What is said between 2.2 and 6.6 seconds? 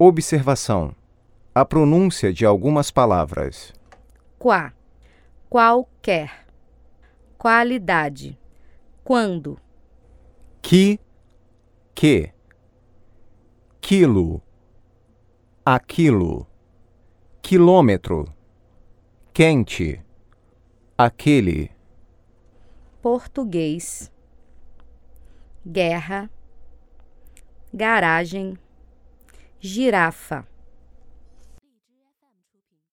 de algumas palavras. Qua. Qualquer.